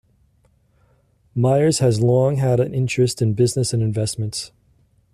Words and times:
Myers 1.35 1.77
has 1.77 2.01
long 2.01 2.37
had 2.37 2.59
an 2.59 2.73
interest 2.73 3.21
in 3.21 3.35
business 3.35 3.71
and 3.71 3.83
investments. 3.83 4.51